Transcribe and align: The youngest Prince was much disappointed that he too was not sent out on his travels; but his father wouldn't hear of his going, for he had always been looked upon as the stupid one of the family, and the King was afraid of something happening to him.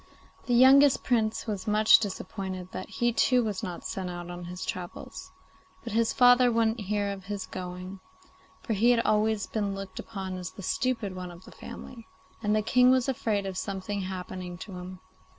The 0.47 0.55
youngest 0.55 1.03
Prince 1.03 1.45
was 1.45 1.67
much 1.67 1.99
disappointed 1.99 2.69
that 2.71 2.89
he 2.89 3.13
too 3.13 3.43
was 3.43 3.61
not 3.61 3.85
sent 3.85 4.09
out 4.09 4.31
on 4.31 4.45
his 4.45 4.65
travels; 4.65 5.31
but 5.83 5.93
his 5.93 6.11
father 6.11 6.51
wouldn't 6.51 6.79
hear 6.81 7.11
of 7.11 7.25
his 7.25 7.45
going, 7.45 7.99
for 8.63 8.73
he 8.73 8.89
had 8.89 9.01
always 9.01 9.45
been 9.45 9.75
looked 9.75 9.99
upon 9.99 10.37
as 10.39 10.53
the 10.53 10.63
stupid 10.63 11.15
one 11.15 11.29
of 11.29 11.45
the 11.45 11.51
family, 11.51 12.07
and 12.41 12.55
the 12.55 12.63
King 12.63 12.89
was 12.89 13.07
afraid 13.07 13.45
of 13.45 13.59
something 13.59 14.01
happening 14.01 14.57
to 14.57 14.71
him. 14.79 14.99